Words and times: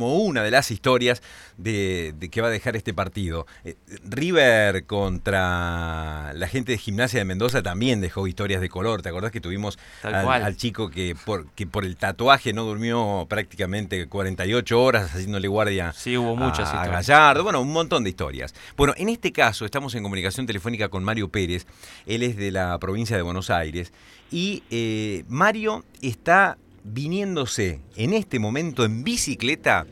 como 0.00 0.18
una 0.18 0.44
de 0.44 0.52
las 0.52 0.70
historias 0.70 1.22
de, 1.56 2.14
de 2.16 2.28
que 2.28 2.40
va 2.40 2.46
a 2.46 2.50
dejar 2.52 2.76
este 2.76 2.94
partido. 2.94 3.48
Eh, 3.64 3.74
River 4.04 4.86
contra 4.86 6.32
la 6.34 6.46
gente 6.46 6.70
de 6.70 6.78
Gimnasia 6.78 7.18
de 7.18 7.24
Mendoza 7.24 7.64
también 7.64 8.00
dejó 8.00 8.28
historias 8.28 8.60
de 8.60 8.68
color. 8.68 9.02
¿Te 9.02 9.08
acordás 9.08 9.32
que 9.32 9.40
tuvimos 9.40 9.76
al, 10.04 10.56
chico 10.56 10.88
que 10.88 11.16
por, 11.24 11.50
que 11.50 11.66
por 11.66 11.84
el 11.84 11.96
tatuaje 11.96 12.52
no 12.52 12.62
durmió 12.62 13.26
prácticamente 13.28 14.06
48 14.06 14.80
horas 14.80 15.10
haciéndole 15.12 15.48
guardia 15.48 15.92
Sí, 15.92 16.16
hubo 16.16 16.36
muchas 16.36 16.72
a. 16.72 16.86
Gallardo? 16.86 17.42
Bueno, 17.42 17.60
un 17.60 17.72
montón 17.72 18.04
de 18.04 18.10
historias. 18.10 18.54
Bueno, 18.76 18.94
en 18.98 19.08
este 19.08 19.32
caso 19.32 19.64
estamos 19.64 19.96
en 19.96 20.04
comunicación 20.04 20.46
telefónica 20.46 20.90
con 20.90 21.02
Mario 21.02 21.28
Pérez. 21.28 21.66
Él 22.06 22.22
es 22.22 22.36
de 22.36 22.52
la 22.52 22.78
provincia 22.78 23.16
de 23.16 23.22
Buenos 23.22 23.50
Aires. 23.50 23.92
Y 24.30 24.62
eh, 24.70 25.24
Mario 25.26 25.84
está 26.02 26.56
viniéndose 26.90 27.80
en 27.96 28.12
este 28.12 28.38
momento 28.38 28.84
en 28.84 29.04
bicicleta 29.04 29.86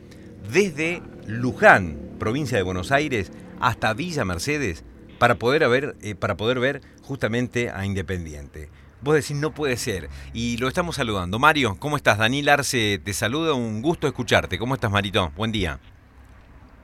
desde 0.52 1.02
Luján, 1.26 1.98
provincia 2.18 2.56
de 2.56 2.62
Buenos 2.62 2.92
Aires, 2.92 3.32
hasta 3.60 3.92
Villa 3.94 4.24
Mercedes 4.24 4.84
para 5.18 5.36
poder, 5.36 5.68
ver, 5.68 5.96
eh, 6.02 6.14
para 6.14 6.36
poder 6.36 6.60
ver 6.60 6.82
justamente 7.02 7.70
a 7.70 7.84
Independiente. 7.86 8.68
Vos 9.02 9.14
decís, 9.14 9.36
no 9.36 9.52
puede 9.52 9.76
ser. 9.76 10.08
Y 10.32 10.56
lo 10.56 10.68
estamos 10.68 10.96
saludando. 10.96 11.38
Mario, 11.38 11.76
¿cómo 11.78 11.96
estás? 11.96 12.18
Daniel 12.18 12.48
Arce 12.48 12.98
te 13.02 13.12
saluda, 13.12 13.54
un 13.54 13.82
gusto 13.82 14.06
escucharte. 14.06 14.58
¿Cómo 14.58 14.74
estás, 14.74 14.90
Marito? 14.90 15.32
Buen 15.36 15.52
día. 15.52 15.78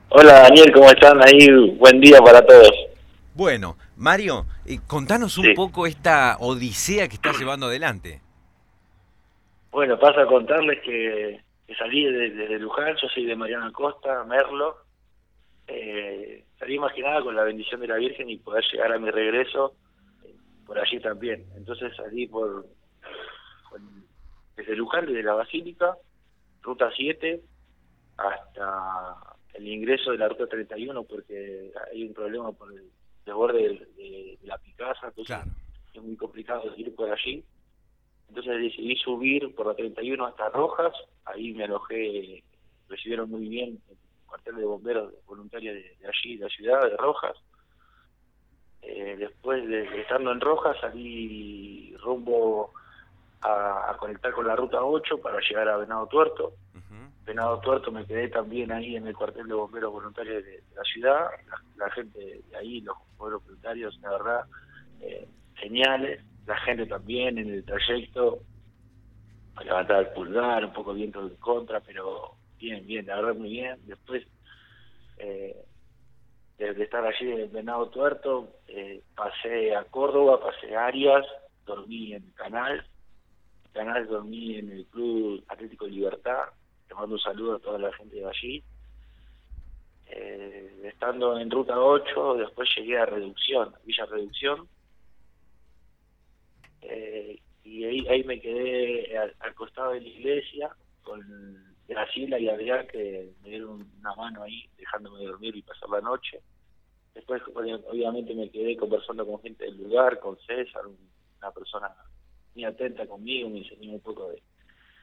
Hola 0.09 0.41
Daniel, 0.43 0.71
¿cómo 0.73 0.89
están 0.89 1.19
ahí? 1.23 1.47
Buen 1.79 1.99
día 1.99 2.19
para 2.19 2.45
todos. 2.45 2.69
Bueno, 3.33 3.77
Mario, 3.97 4.45
eh, 4.65 4.79
contanos 4.85 5.39
un 5.39 5.45
Sí. 5.45 5.53
poco 5.55 5.87
esta 5.87 6.37
odisea 6.39 7.07
que 7.07 7.15
estás 7.15 7.37
llevando 7.39 7.65
adelante. 7.65 8.21
Bueno, 9.73 9.97
paso 9.99 10.19
a 10.21 10.27
contarles 10.27 10.79
que, 10.81 11.41
que 11.65 11.75
salí 11.75 12.05
de- 12.05 12.29
desde 12.29 12.59
Luján, 12.59 12.95
yo 13.01 13.07
soy 13.09 13.25
de 13.25 13.35
Mariana 13.35 13.71
Costa, 13.71 14.23
Merlo. 14.23 14.77
Eh, 15.67 16.45
salí 16.59 16.77
más 16.77 16.93
que 16.93 17.01
nada 17.01 17.21
con 17.23 17.35
la 17.35 17.43
bendición 17.43 17.81
de 17.81 17.87
la 17.87 17.95
Virgen 17.95 18.29
y 18.29 18.37
poder 18.37 18.63
llegar 18.71 18.93
a 18.93 18.99
mi 18.99 19.09
regreso 19.09 19.75
eh, 20.23 20.35
por 20.67 20.77
allí 20.77 20.99
también. 20.99 21.45
Entonces 21.57 21.91
salí 21.95 22.27
por 22.27 22.65
desde 24.55 24.75
Luján, 24.75 25.07
desde 25.07 25.23
la 25.23 25.33
Basílica, 25.33 25.97
ruta 26.61 26.91
7, 26.95 27.41
hasta 28.17 29.15
el 29.55 29.67
ingreso 29.67 30.11
de 30.11 30.19
la 30.19 30.27
ruta 30.29 30.45
31, 30.45 31.03
porque 31.05 31.71
hay 31.91 32.03
un 32.03 32.13
problema 32.13 32.51
por 32.51 32.71
el 32.71 32.83
desborde 33.25 33.63
de, 33.97 34.37
de 34.39 34.47
la 34.47 34.59
Picasa, 34.59 35.07
entonces 35.07 35.35
Claro. 35.35 35.49
es 35.95 36.03
muy 36.03 36.15
complicado 36.15 36.71
ir 36.77 36.93
por 36.93 37.09
allí. 37.11 37.43
Entonces 38.35 38.63
decidí 38.63 38.95
subir 38.95 39.53
por 39.53 39.67
la 39.67 39.75
31 39.75 40.25
hasta 40.25 40.49
Rojas, 40.49 40.91
ahí 41.25 41.53
me 41.53 41.65
alojé, 41.65 42.43
recibieron 42.89 43.29
muy 43.29 43.47
bien 43.47 43.79
el 43.91 43.97
cuartel 44.25 44.55
de 44.55 44.65
bomberos 44.65 45.13
voluntarios 45.27 45.75
de, 45.75 45.95
de 45.99 46.07
allí, 46.07 46.37
de 46.37 46.45
la 46.45 46.49
ciudad 46.49 46.81
de 46.81 46.97
Rojas. 46.97 47.37
Eh, 48.81 49.17
después 49.19 49.67
de, 49.67 49.87
de 49.87 50.01
estando 50.01 50.31
en 50.31 50.41
Rojas 50.41 50.75
salí 50.81 51.95
rumbo 51.97 52.73
a, 53.41 53.91
a 53.91 53.97
conectar 53.97 54.33
con 54.33 54.47
la 54.47 54.55
ruta 54.55 54.83
8 54.83 55.19
para 55.19 55.39
llegar 55.39 55.69
a 55.69 55.77
Venado 55.77 56.07
Tuerto. 56.07 56.53
Ujú. 56.73 57.11
Venado 57.25 57.59
Tuerto 57.59 57.91
me 57.91 58.03
quedé 58.07 58.29
también 58.29 58.71
ahí 58.71 58.95
en 58.95 59.05
el 59.05 59.15
cuartel 59.15 59.47
de 59.47 59.53
bomberos 59.53 59.91
voluntarios 59.91 60.43
de, 60.43 60.51
de 60.53 60.75
la 60.75 60.83
ciudad. 60.85 61.27
La, 61.47 61.85
la 61.85 61.91
gente 61.91 62.17
de 62.49 62.57
ahí, 62.57 62.81
los 62.81 62.97
bomberos 63.15 63.43
voluntarios, 63.45 63.95
la 64.01 64.09
verdad, 64.09 64.45
eh, 65.01 65.27
geniales. 65.53 66.23
La 66.45 66.57
gente 66.57 66.85
también 66.85 67.37
en 67.37 67.49
el 67.49 67.63
trayecto, 67.63 68.41
me 69.57 69.65
levantaba 69.65 70.01
el 70.01 70.09
pulgar, 70.09 70.65
un 70.65 70.73
poco 70.73 70.93
viento 70.93 71.21
en 71.21 71.35
contra, 71.37 71.79
pero 71.79 72.35
bien, 72.57 72.85
bien, 72.85 73.05
la 73.05 73.17
verdad 73.17 73.35
muy 73.35 73.49
bien. 73.49 73.79
Después, 73.85 74.25
eh, 75.17 75.55
de, 76.57 76.73
de 76.73 76.83
estar 76.83 77.05
allí 77.05 77.31
en 77.31 77.51
Venado 77.51 77.89
Tuerto, 77.89 78.49
eh, 78.67 79.01
pasé 79.15 79.75
a 79.75 79.85
Córdoba, 79.85 80.39
pasé 80.39 80.75
a 80.75 80.87
Arias, 80.87 81.25
dormí 81.65 82.13
en 82.13 82.31
canal, 82.31 82.85
canal 83.73 84.07
dormí 84.07 84.57
en 84.57 84.71
el 84.71 84.85
Club 84.87 85.43
Atlético 85.47 85.87
Libertad. 85.87 86.45
Te 86.87 86.93
mando 86.93 87.15
un 87.15 87.21
saludo 87.21 87.55
a 87.55 87.59
toda 87.59 87.79
la 87.79 87.91
gente 87.93 88.17
de 88.17 88.25
allí. 88.25 88.63
Eh, 90.07 90.81
estando 90.83 91.39
en 91.39 91.49
ruta 91.49 91.79
8, 91.79 92.35
después 92.35 92.69
llegué 92.77 92.99
a 92.99 93.05
Reducción, 93.05 93.73
Villa 93.83 94.05
Reducción. 94.05 94.67
Eh, 96.83 97.39
y 97.63 97.83
ahí, 97.85 98.07
ahí 98.07 98.23
me 98.23 98.39
quedé 98.41 99.17
al, 99.17 99.35
al 99.39 99.55
costado 99.55 99.91
de 99.93 100.01
la 100.01 100.07
iglesia 100.07 100.75
con 101.01 101.75
Graciela 101.87 102.39
y 102.39 102.49
Adrián 102.49 102.87
que 102.87 103.31
me 103.41 103.49
dieron 103.49 103.89
una 103.99 104.15
mano 104.15 104.43
ahí, 104.43 104.69
dejándome 104.77 105.23
dormir 105.25 105.55
y 105.55 105.61
pasar 105.61 105.89
la 105.89 106.01
noche. 106.01 106.41
Después, 107.13 107.41
obvia- 107.53 107.79
obviamente, 107.87 108.33
me 108.33 108.49
quedé 108.49 108.75
conversando 108.75 109.25
con 109.25 109.41
gente 109.41 109.65
del 109.65 109.77
lugar, 109.77 110.19
con 110.19 110.37
César, 110.39 110.85
un- 110.87 111.11
una 111.39 111.51
persona 111.51 111.93
muy 112.55 112.65
atenta 112.65 113.05
conmigo, 113.07 113.49
me 113.49 113.59
enseñó 113.59 113.91
un 113.91 114.01
poco 114.01 114.29
de, 114.29 114.41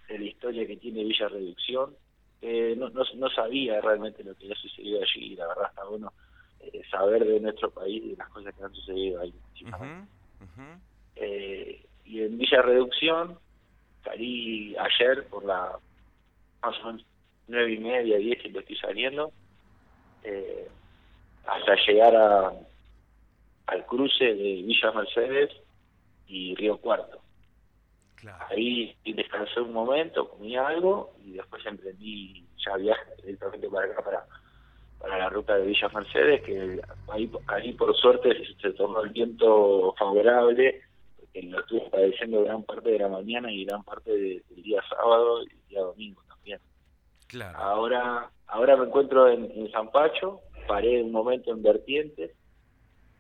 de 0.08 0.18
la 0.18 0.24
historia 0.24 0.66
que 0.66 0.76
tiene 0.76 1.04
Villa 1.04 1.28
Reducción. 1.28 1.96
Eh, 2.42 2.74
no, 2.76 2.88
no, 2.90 3.02
no 3.14 3.28
sabía 3.30 3.80
realmente 3.80 4.24
lo 4.24 4.34
que 4.34 4.44
había 4.46 4.56
sucedido 4.56 5.00
allí 5.02 5.32
y 5.32 5.36
la 5.36 5.46
verdad 5.48 5.66
está 5.68 5.84
bueno 5.84 6.12
eh, 6.60 6.82
saber 6.90 7.24
de 7.26 7.38
nuestro 7.40 7.70
país 7.70 8.02
y 8.04 8.10
de 8.10 8.16
las 8.16 8.28
cosas 8.30 8.54
que 8.54 8.62
han 8.64 8.74
sucedido 8.74 9.20
ahí. 9.20 9.34
ujú. 10.40 10.80
Eh, 11.20 11.84
y 12.06 12.22
en 12.22 12.38
Villa 12.38 12.62
Reducción 12.62 13.38
salí 14.02 14.74
ayer 14.76 15.26
por 15.28 15.44
la 15.44 15.78
más 16.62 16.78
o 16.80 16.86
menos 16.86 17.06
nueve 17.46 17.72
y 17.72 17.78
media, 17.78 18.16
diez 18.18 18.40
que 18.40 18.48
estoy 18.48 18.76
saliendo, 18.76 19.32
eh, 20.24 20.68
hasta 21.46 21.74
llegar 21.86 22.16
a, 22.16 22.52
al 23.66 23.86
cruce 23.86 24.24
de 24.24 24.62
Villa 24.62 24.92
Mercedes 24.92 25.50
y 26.26 26.54
Río 26.54 26.78
Cuarto. 26.78 27.20
Claro. 28.16 28.44
Ahí 28.50 28.96
descansé 29.04 29.60
un 29.60 29.72
momento, 29.72 30.28
comí 30.28 30.56
algo 30.56 31.14
y 31.24 31.32
después 31.32 31.64
emprendí 31.66 32.44
ya 32.64 32.76
viaje 32.76 33.10
directamente 33.22 33.68
para 33.68 33.86
acá, 33.86 34.02
para, 34.02 34.26
para 35.00 35.18
la 35.18 35.28
ruta 35.30 35.56
de 35.56 35.66
Villa 35.66 35.88
Mercedes, 35.88 36.42
que 36.42 36.80
ahí, 37.08 37.30
ahí 37.46 37.72
por 37.72 37.94
suerte 37.96 38.34
se, 38.44 38.54
se 38.60 38.70
tornó 38.72 39.02
el 39.02 39.10
viento 39.10 39.94
favorable, 39.98 40.82
porque 41.32 41.46
lo 41.46 41.60
estuve 41.60 41.90
padeciendo 41.90 42.44
gran 42.44 42.62
parte 42.64 42.90
de 42.90 42.98
la 42.98 43.08
mañana 43.08 43.50
y 43.52 43.64
gran 43.64 43.82
parte 43.84 44.10
de- 44.10 44.42
del 44.48 44.62
día 44.62 44.82
sábado 44.88 45.42
y 45.42 45.50
el 45.52 45.66
día 45.68 45.80
domingo 45.80 46.22
también. 46.28 46.58
Claro. 47.28 47.58
Ahora 47.58 48.30
ahora 48.48 48.76
me 48.76 48.86
encuentro 48.86 49.28
en, 49.28 49.44
en 49.52 49.70
San 49.70 49.90
Pacho, 49.92 50.40
paré 50.66 51.02
un 51.02 51.12
momento 51.12 51.52
en 51.52 51.62
Vertientes, 51.62 52.32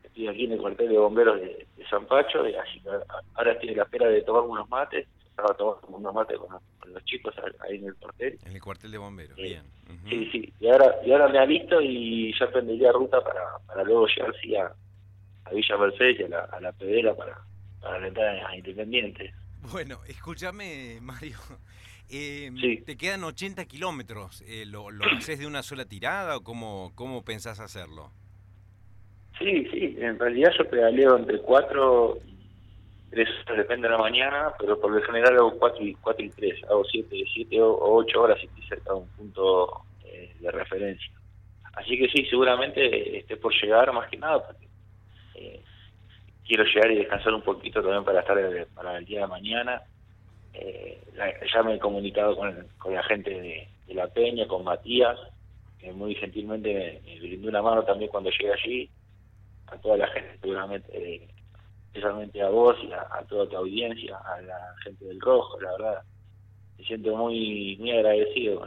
estoy 0.02 0.26
aquí 0.26 0.44
en 0.46 0.52
el 0.52 0.58
cuartel 0.60 0.88
de 0.88 0.98
bomberos 0.98 1.40
de, 1.40 1.66
de 1.76 1.86
San 1.88 2.06
Pacho, 2.06 2.46
y 2.48 2.54
así 2.54 2.80
que 2.80 2.88
ahora 3.34 3.52
estoy 3.52 3.68
a 3.70 3.76
la 3.76 3.82
espera 3.84 4.08
de 4.08 4.22
tomar 4.22 4.42
unos 4.42 4.68
mates, 4.68 5.06
estaba 5.24 5.54
tomando 5.56 5.86
unos 5.98 6.12
mates 6.14 6.36
con, 6.38 6.50
los- 6.52 6.62
con 6.80 6.92
los 6.92 7.04
chicos 7.04 7.32
ahí 7.60 7.76
en 7.76 7.86
el 7.86 7.94
cuartel. 7.96 8.38
En 8.44 8.52
el 8.56 8.60
cuartel 8.60 8.90
de 8.90 8.98
bomberos, 8.98 9.36
Sí. 9.36 9.42
bien. 9.42 9.62
Sí, 10.08 10.28
sí, 10.32 10.52
y 10.60 10.68
ahora, 10.68 10.96
y 11.04 11.12
ahora 11.12 11.28
me 11.28 11.38
alisto 11.38 11.80
y 11.80 12.32
ya 12.38 12.50
prendería 12.50 12.90
ruta 12.92 13.20
para, 13.22 13.42
para 13.66 13.84
luego 13.84 14.06
llegar 14.08 14.34
sí, 14.42 14.54
a, 14.56 14.72
a 15.44 15.50
Villa 15.52 15.76
Mercedes 15.76 16.20
y 16.20 16.22
a 16.24 16.28
la, 16.28 16.40
a 16.44 16.60
la 16.60 16.72
Pedrera 16.72 17.14
para, 17.14 17.38
para 17.80 18.06
entrada 18.06 18.48
a 18.48 18.56
Independiente. 18.56 19.32
Bueno, 19.72 20.00
escúchame, 20.08 20.98
Mario. 21.00 21.38
Eh, 22.12 22.50
Sí. 22.60 22.78
¿Te 22.84 22.96
quedan 22.96 23.22
80 23.22 23.66
kilómetros? 23.66 24.42
Eh, 24.48 24.64
¿lo, 24.66 24.90
¿Lo 24.90 25.04
haces 25.16 25.38
de 25.38 25.46
una 25.46 25.62
sola 25.62 25.84
tirada 25.84 26.36
o 26.38 26.42
cómo, 26.42 26.90
cómo 26.96 27.24
pensás 27.24 27.60
hacerlo? 27.60 28.10
Sí, 29.38 29.64
sí, 29.70 29.96
en 29.96 30.18
realidad 30.18 30.50
yo 30.58 30.68
pedaleo 30.68 31.16
entre 31.16 31.38
4 31.40 32.18
y 32.26 32.36
3 33.10 33.28
horas, 33.46 33.58
depende 33.58 33.86
de 33.86 33.92
la 33.94 34.00
mañana, 34.00 34.52
pero 34.58 34.80
por 34.80 34.90
lo 34.90 35.00
general 35.02 35.36
hago 35.36 35.56
4 35.56 35.84
y, 35.84 35.94
4 35.94 36.24
y 36.24 36.30
3, 36.30 36.64
hago 36.64 36.84
7 36.84 37.16
siete 37.32 37.62
o 37.62 37.78
8 37.80 38.20
horas 38.20 38.38
y 38.42 38.46
estoy 38.46 38.62
cerca 38.64 38.92
de 38.92 38.98
un 38.98 39.08
punto 39.10 39.82
eh, 40.04 40.34
de 40.40 40.50
referencia. 40.50 41.12
Así 41.74 41.96
que 41.96 42.08
sí, 42.08 42.26
seguramente 42.28 43.18
esté 43.18 43.36
por 43.36 43.54
llegar 43.54 43.92
más 43.92 44.10
que 44.10 44.16
nada, 44.16 44.44
porque 44.44 44.64
eh, 44.66 44.69
quiero 46.50 46.64
llegar 46.64 46.92
y 46.92 46.96
descansar 46.98 47.34
un 47.34 47.42
poquito 47.44 47.82
también 47.82 48.04
para 48.04 48.20
estar 48.22 48.38
eh, 48.38 48.66
para 48.74 48.98
el 48.98 49.06
día 49.06 49.22
de 49.22 49.28
mañana. 49.28 49.82
Eh, 50.52 51.02
la- 51.14 51.34
ya 51.52 51.62
me 51.64 51.76
he 51.76 51.80
comunicado 51.80 52.36
con, 52.36 52.68
con 52.78 52.94
la 52.94 53.02
gente 53.04 53.30
de, 53.30 53.68
La 53.94 54.08
Peña, 54.08 54.48
con 54.48 54.64
Matías, 54.64 55.18
que 55.78 55.92
muy 55.92 56.14
gentilmente 56.16 56.74
me, 56.74 57.12
me 57.14 57.20
brindó 57.20 57.48
una 57.50 57.62
mano 57.62 57.84
también 57.84 58.10
cuando 58.10 58.30
llegué 58.30 58.52
allí 58.52 58.92
a 59.68 59.78
toda 59.78 59.98
la 59.98 60.08
gente, 60.08 60.38
seguramente, 60.40 60.90
eh, 60.96 61.28
especialmente 61.88 62.42
a 62.42 62.50
vos 62.50 62.76
y 62.82 62.92
a, 62.92 63.06
a 63.12 63.24
toda 63.26 63.48
tu 63.48 63.56
audiencia, 63.58 64.18
a 64.18 64.42
la 64.42 64.74
gente 64.84 65.06
del 65.06 65.20
Rojo, 65.20 65.60
la 65.60 65.72
verdad. 65.72 66.02
Me 66.78 66.84
siento 66.86 67.16
muy 67.16 67.76
muy 67.78 67.92
agradecido. 67.92 68.66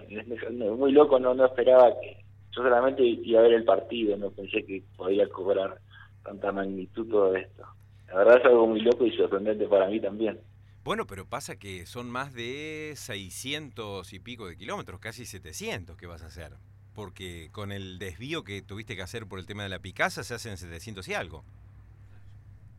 Muy 0.77 0.91
loco, 0.93 1.19
no 1.19 1.33
no 1.33 1.45
esperaba 1.45 1.99
que. 2.01 2.17
Yo 2.55 2.63
solamente 2.63 3.03
iba 3.03 3.39
a 3.41 3.43
ver 3.43 3.53
el 3.53 3.65
partido, 3.65 4.17
no 4.17 4.31
pensé 4.31 4.65
que 4.65 4.83
podía 4.97 5.27
cobrar 5.29 5.79
tanta 6.23 6.51
magnitud 6.51 7.07
todo 7.09 7.35
esto. 7.35 7.63
La 8.07 8.15
verdad 8.15 8.39
es 8.39 8.45
algo 8.45 8.67
muy 8.67 8.81
loco 8.81 9.05
y 9.05 9.15
sorprendente 9.15 9.67
para 9.67 9.87
mí 9.87 9.99
también. 9.99 10.39
Bueno, 10.83 11.07
pero 11.07 11.25
pasa 11.25 11.57
que 11.57 11.85
son 11.85 12.09
más 12.09 12.33
de 12.33 12.93
600 12.95 14.11
y 14.13 14.19
pico 14.19 14.47
de 14.47 14.57
kilómetros, 14.57 14.99
casi 14.99 15.25
700 15.25 15.95
que 15.95 16.07
vas 16.07 16.23
a 16.23 16.27
hacer. 16.27 16.51
Porque 16.93 17.49
con 17.51 17.71
el 17.71 17.99
desvío 17.99 18.43
que 18.43 18.61
tuviste 18.61 18.95
que 18.95 19.01
hacer 19.01 19.25
por 19.25 19.39
el 19.39 19.45
tema 19.45 19.63
de 19.63 19.69
la 19.69 19.79
Picasa 19.79 20.23
se 20.23 20.33
hacen 20.33 20.57
700 20.57 21.07
y 21.07 21.13
algo. 21.13 21.43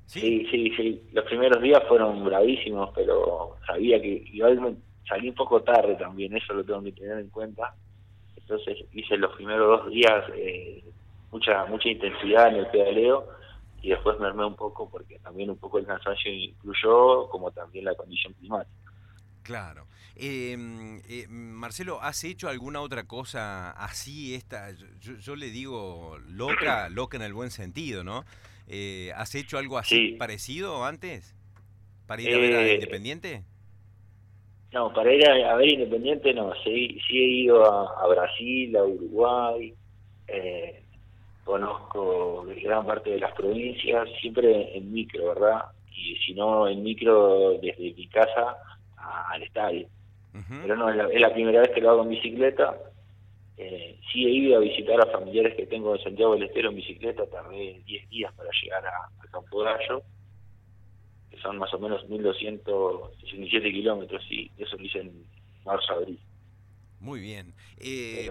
¿Sí? 0.07 0.47
sí, 0.51 0.71
sí, 0.77 1.03
Los 1.13 1.25
primeros 1.25 1.63
días 1.63 1.83
fueron 1.89 2.25
bravísimos, 2.25 2.91
pero 2.95 3.57
sabía 3.67 4.01
que 4.01 4.23
igual 4.33 4.77
salí 5.09 5.31
un 5.31 5.35
poco 5.35 5.63
tarde 5.63 5.95
también, 5.97 6.37
eso 6.37 6.53
lo 6.53 6.63
tengo 6.63 6.83
que 6.83 6.93
tener 6.93 7.19
en 7.19 7.31
cuenta. 7.31 7.75
Entonces 8.37 8.85
hice 8.93 9.17
los 9.17 9.35
primeros 9.35 9.81
dos 9.81 9.91
días 9.91 10.25
eh, 10.37 10.85
mucha 11.35 11.65
mucha 11.67 11.89
intensidad 11.89 12.49
en 12.49 12.57
el 12.61 12.67
pedaleo 12.69 13.27
y 13.83 13.89
después 13.91 14.19
me 14.21 14.29
armé 14.29 14.47
un 14.47 14.55
poco 14.55 14.89
porque 14.89 15.19
también 15.19 15.51
un 15.51 15.59
poco 15.59 15.79
el 15.79 15.87
cansancio 15.87 16.33
incluyó 16.33 17.29
como 17.29 17.51
también 17.51 17.85
la 17.87 17.95
condición 17.97 18.33
climática. 18.35 18.73
Claro. 19.43 19.89
Em, 20.15 21.03
eh, 21.09 21.27
Marcelo, 21.29 22.01
¿has 22.01 22.23
hecho 22.23 22.49
alguna 22.49 22.81
otra 22.81 23.05
cosa 23.09 23.73
así? 23.73 24.35
Esta, 24.35 24.71
yo, 25.01 25.35
le 25.35 25.51
digo 25.51 26.19
loca, 26.29 26.89
loca 26.99 27.17
en 27.17 27.25
el 27.25 27.35
buen 27.35 27.51
sentido, 27.51 28.05
¿no? 28.05 28.25
Eh, 28.69 29.11
¿Has 29.17 29.35
hecho 29.35 29.59
algo 29.59 29.77
así 29.77 30.13
parecido 30.13 30.85
antes? 30.85 31.35
¿Para 32.07 32.23
ir 32.23 32.33
a 32.33 32.39
ver 32.39 32.55
a 32.55 32.63
eh, 32.63 32.75
Independiente? 32.75 33.43
No, 34.73 34.93
para 34.95 35.13
ir 35.13 35.29
a, 35.29 35.57
ver 35.57 35.69
Independiente 35.69 36.33
no. 36.33 36.53
Sí, 36.63 36.99
sí 37.07 37.19
he 37.19 37.29
ido 37.43 37.65
a, 37.65 38.07
Brasil, 38.07 38.77
a 38.77 38.85
Uruguay, 38.85 39.75
eh, 40.29 40.84
conozco 41.45 42.47
gran 42.63 42.87
parte 42.87 43.11
de 43.11 43.21
las 43.21 43.33
provincias, 43.33 44.09
siempre 44.21 44.77
en 44.77 44.93
micro, 44.93 45.29
¿verdad? 45.29 45.67
Y 45.91 46.17
si 46.17 46.35
no, 46.35 46.67
en 46.67 46.83
micro 46.83 47.59
desde 47.61 47.95
mi 47.95 48.09
casa 48.09 48.57
al 48.97 49.43
estadio. 49.43 49.87
Pero 50.49 50.77
no, 50.77 50.91
es 50.91 51.21
la, 51.21 51.33
primera 51.33 51.61
vez 51.61 51.71
que 51.71 51.81
lo 51.81 51.91
hago 51.91 52.03
en 52.03 52.09
bicicleta. 52.09 52.77
Eh, 53.57 54.01
sí 54.13 54.25
he 54.27 54.31
ido 54.31 54.57
a 54.57 54.61
visitar 54.61 55.01
a 55.01 55.07
familiares 55.07 55.55
que 55.55 55.67
tengo 55.67 55.95
en 55.95 56.03
Santiago 56.03 56.35
del 56.35 56.45
Estero 56.45 56.71
en 56.71 56.77
bicicleta, 56.77 57.25
tardé 57.27 57.81
10 57.87 58.09
días 58.11 58.33
para 58.35 58.51
llegar 58.61 58.85
a, 58.85 59.31
Campo 59.31 59.61
Gallo, 59.61 60.03
que 61.31 61.39
son 61.39 61.59
más 61.59 61.73
o 61.73 61.79
menos 61.79 62.09
1267 62.09 63.73
kilómetros, 63.73 64.23
sí, 64.29 64.51
eso 64.59 64.77
lo 64.77 64.85
hice 64.85 65.01
en 65.01 65.25
marzo-abril. 65.65 66.19
Muy 67.01 67.21
bien. 67.21 67.55
Eh, 67.79 68.29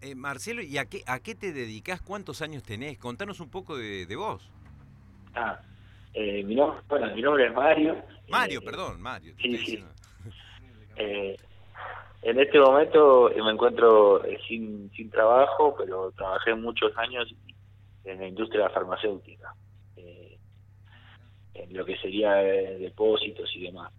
eh, 0.00 0.14
Marcelo, 0.14 0.62
¿y 0.62 0.78
a 0.78 0.86
qué, 0.86 1.02
a 1.06 1.20
qué 1.20 1.34
te 1.34 1.52
dedicas? 1.52 2.00
¿Cuántos 2.00 2.40
años 2.42 2.62
tenés? 2.62 2.98
Contanos 2.98 3.40
un 3.40 3.50
poco 3.50 3.76
de, 3.76 4.06
vos. 4.16 4.48
Ah, 5.34 5.60
eh, 6.14 6.42
mi, 6.44 6.54
nombre, 6.54 6.80
bueno, 6.88 7.14
mi 7.14 7.22
nombre 7.22 7.46
es 7.46 7.54
Mario. 7.54 7.96
Mario, 8.28 8.60
perdón, 8.62 9.00
Mario. 9.00 9.34
Sí, 9.40 9.58
sí. 9.58 9.84
en 10.96 12.40
este 12.40 12.58
momento 12.58 13.30
me 13.44 13.50
encuentro 13.50 14.22
sin, 14.46 14.90
sin 14.94 15.10
trabajo, 15.10 15.74
pero 15.76 16.12
trabajé 16.12 16.54
muchos 16.54 16.96
años 16.96 17.32
en 18.04 18.20
la 18.20 18.28
industria 18.28 18.68
farmacéutica, 18.70 19.54
en 21.54 21.76
lo 21.76 21.84
que 21.84 21.96
sería 21.98 22.34
depósitos 22.34 23.50
y 23.54 23.64
demás. 23.64 23.92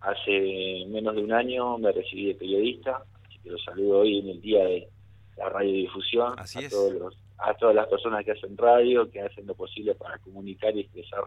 hace 0.00 0.84
menos 0.88 1.14
de 1.14 1.22
un 1.22 1.32
año 1.32 1.78
me 1.78 1.90
recibí 1.92 2.26
de 2.26 2.34
periodista 2.34 3.02
que 3.42 3.50
los 3.50 3.62
saludo 3.62 4.00
hoy 4.00 4.18
en 4.18 4.28
el 4.28 4.40
día 4.40 4.64
de 4.64 4.88
la 5.36 5.48
radiodifusión 5.48 6.34
a, 6.38 6.44
todos 6.68 6.92
los, 6.94 7.16
a 7.38 7.54
todas 7.54 7.74
las 7.74 7.88
personas 7.88 8.24
que 8.24 8.32
hacen 8.32 8.56
radio, 8.56 9.10
que 9.10 9.20
hacen 9.20 9.46
lo 9.46 9.54
posible 9.54 9.94
para 9.94 10.18
comunicar 10.18 10.76
y 10.76 10.80
expresar, 10.80 11.24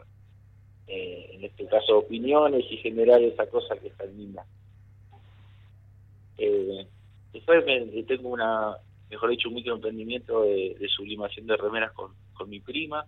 eh, 0.87 1.31
en 1.33 1.43
este 1.43 1.65
caso, 1.65 1.99
opiniones 1.99 2.65
y 2.69 2.77
generar 2.77 3.21
esa 3.21 3.47
cosa 3.47 3.75
que 3.77 3.87
está 3.87 4.05
linda. 4.05 4.45
Eh, 6.37 6.87
después 7.31 7.65
tengo 8.07 8.29
una, 8.29 8.75
mejor 9.09 9.29
dicho, 9.29 9.49
un 9.49 9.55
microemprendimiento 9.55 10.43
de, 10.43 10.75
de 10.79 10.87
sublimación 10.89 11.47
de 11.47 11.57
remeras 11.57 11.91
con, 11.93 12.11
con 12.33 12.49
mi 12.49 12.59
prima 12.59 13.05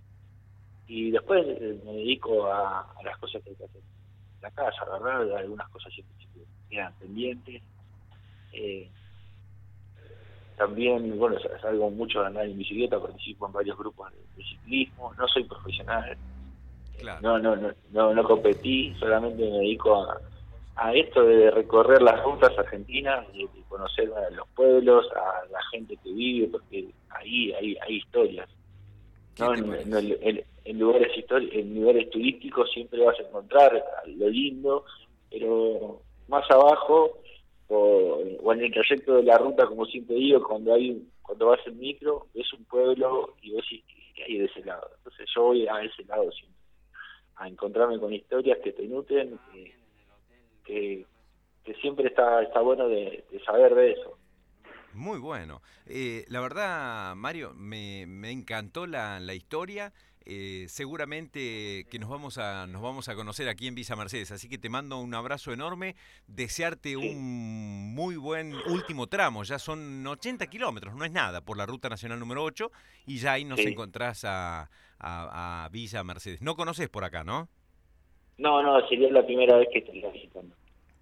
y 0.87 1.11
después 1.11 1.45
eh, 1.47 1.79
me 1.83 1.93
dedico 1.93 2.47
a, 2.47 2.93
las 3.03 3.17
cosas 3.17 3.43
que 3.43 3.49
hay 3.49 3.55
que 3.55 3.65
hacer 3.65 3.81
en 3.81 4.41
la 4.41 4.51
casa, 4.51 4.85
¿verdad? 4.85 5.37
Algunas 5.37 5.69
cosas 5.69 5.93
siempre 5.93 6.15
quedan 6.69 6.93
pendientes 6.99 7.61
eh, 8.55 8.89
también, 10.57 11.17
bueno, 11.19 11.37
salgo 11.61 11.89
mucho 11.89 12.21
a 12.21 12.27
andar 12.27 12.45
en 12.45 12.57
bicicleta, 12.57 12.99
participo 12.99 13.45
en 13.47 13.53
varios 13.53 13.77
grupos 13.77 14.11
de, 14.13 14.43
ciclismo, 14.43 15.13
no 15.15 15.27
soy 15.27 15.43
profesional, 15.43 16.17
no, 17.21 17.37
no, 17.39 17.55
no, 17.55 17.73
no, 17.91 18.13
no 18.13 18.23
competí, 18.23 18.95
solamente 18.99 19.43
me 19.43 19.57
dedico 19.57 19.95
a, 19.95 20.17
a 20.75 20.93
esto 20.93 21.23
de 21.23 21.51
recorrer 21.51 22.01
las 22.01 22.23
rutas 22.23 22.57
argentinas, 22.57 23.25
de, 23.33 23.47
conocer 23.67 24.09
a 24.13 24.29
los 24.31 24.47
pueblos, 24.49 25.05
a 25.13 25.45
la 25.51 25.61
gente 25.71 25.97
que 25.97 26.11
vive, 26.11 26.47
porque 26.47 26.87
ahí 27.09 27.51
hay, 27.53 27.77
hay 27.81 27.95
historias. 27.97 28.47
¿no? 29.39 29.53
En, 29.53 30.79
lugares 30.79 31.11
en 31.29 31.75
lugares 31.75 32.09
turísticos 32.09 32.71
siempre 32.71 33.03
vas 33.03 33.19
a 33.19 33.23
encontrar 33.23 33.83
lo 34.07 34.29
lindo, 34.29 34.85
pero 35.29 36.01
más 36.27 36.49
abajo 36.49 37.19
o, 37.67 38.53
en 38.53 38.61
el 38.61 38.71
trayecto 38.71 39.15
de 39.15 39.23
la 39.23 39.37
ruta, 39.37 39.65
como 39.65 39.85
siempre 39.85 40.15
digo, 40.15 40.43
cuando 40.47 40.73
hay 40.73 41.07
cuando 41.21 41.47
vas 41.47 41.59
en 41.65 41.79
micro, 41.79 42.27
ves 42.35 42.53
un 42.53 42.65
pueblo 42.65 43.35
y 43.41 43.55
ves 43.55 43.65
que 44.15 44.23
hay 44.23 44.37
de 44.37 44.45
ese 44.45 44.63
lado. 44.63 44.91
Entonces 44.97 45.27
yo 45.35 45.43
voy 45.43 45.67
a 45.67 45.81
ese 45.83 46.03
lado 46.03 46.31
siempre, 46.31 46.61
a 47.35 47.47
encontrarme 47.47 47.99
con 47.99 48.13
historias 48.13 48.59
que 48.63 48.71
te 48.71 48.83
nutren, 48.83 49.39
que, 50.63 51.05
que, 51.63 51.73
siempre 51.81 52.07
está, 52.07 52.43
está 52.43 52.61
bueno 52.61 52.87
de, 52.87 53.23
saber 53.43 53.73
de 53.73 53.93
eso. 53.93 54.17
Muy 54.93 55.19
bueno. 55.19 55.61
Eh, 55.87 56.25
la 56.29 56.41
verdad, 56.41 57.15
Mario, 57.15 57.53
me, 57.55 58.05
me 58.07 58.31
encantó 58.31 58.85
la, 58.85 59.19
la 59.19 59.33
historia. 59.33 59.91
Eh, 60.27 60.65
seguramente 60.69 61.85
que 61.91 61.99
nos 61.99 62.09
vamos 62.09 62.39
a 62.39 62.65
nos 62.65 62.81
vamos 62.81 63.09
a 63.09 63.15
conocer 63.15 63.47
aquí 63.47 63.67
en 63.67 63.75
Visa 63.75 63.95
Mercedes, 63.95 64.31
así 64.31 64.49
que 64.49 64.57
te 64.57 64.69
mando 64.69 64.97
un 64.99 65.13
abrazo 65.13 65.53
enorme, 65.53 65.95
desearte 66.25 66.97
un 66.97 67.93
muy 67.93 68.15
buen 68.15 68.55
último 68.67 69.05
tramo, 69.05 69.43
ya 69.43 69.59
son 69.59 70.05
80 70.05 70.47
kilómetros, 70.47 70.95
no 70.95 71.05
es 71.05 71.11
nada, 71.11 71.41
por 71.41 71.57
la 71.57 71.67
ruta 71.67 71.89
nacional 71.89 72.19
número 72.19 72.43
8 72.43 72.71
y 73.05 73.17
ya 73.19 73.33
ahí 73.33 73.45
nos 73.45 73.59
encontrás 73.59 74.25
a, 74.25 74.71
a, 74.99 75.69
Villa 75.71 76.03
Mercedes. 76.03 76.41
No 76.41 76.55
conoces 76.55 76.89
por 76.89 77.03
acá, 77.03 77.23
¿no? 77.23 77.47
No, 78.39 78.63
no, 78.63 78.85
sería 78.87 79.11
la 79.11 79.23
primera 79.23 79.57
vez 79.57 79.67
que 79.71 79.79
estoy 79.79 80.03
visitando. 80.11 80.55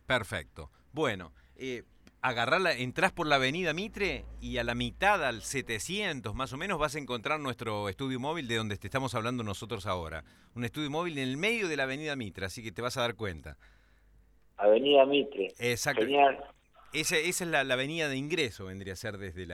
Perfecto. 0.06 0.70
Bueno, 0.92 1.32
eh, 1.56 1.84
agarrarla, 2.24 2.72
entras 2.72 3.12
por 3.12 3.28
la 3.28 3.36
avenida 3.36 3.74
Mitre 3.74 4.24
y 4.40 4.58
a 4.58 4.64
la 4.64 4.76
mitad, 4.76 5.24
al 5.24 5.42
700 5.42 6.34
más 6.34 6.54
o 6.54 6.58
menos, 6.58 6.80
vas 6.80 6.96
a 6.96 7.00
encontrar 7.00 7.40
nuestro 7.42 7.90
estudio 7.90 8.18
móvil 8.20 8.48
de 8.48 8.56
donde 8.56 8.78
te 8.78 8.88
estamos 8.88 9.14
hablando 9.14 9.44
nosotros 9.44 9.86
ahora. 9.86 10.24
Un 10.56 10.64
estudio 10.64 10.90
móvil 10.90 11.18
en 11.18 11.28
el 11.28 11.38
medio 11.38 11.68
de 11.68 11.76
la 11.76 11.84
avenida 11.84 12.16
Mitre, 12.16 12.46
así 12.46 12.64
que 12.64 12.72
te 12.72 12.82
vas 12.82 12.96
a 12.96 13.02
dar 13.02 13.16
cuenta. 13.16 13.58
Avenida 14.56 15.06
Mitre. 15.06 15.50
Exacto. 15.60 16.02
Genial. 16.02 16.42
Esa, 16.94 17.18
esa 17.18 17.44
es 17.44 17.50
la, 17.50 17.64
la, 17.66 17.74
avenida 17.74 18.08
de 18.08 18.16
ingreso, 18.16 18.66
vendría 18.66 18.94
a 18.94 18.96
ser 18.96 19.18
desde 19.18 19.46
la... 19.46 19.52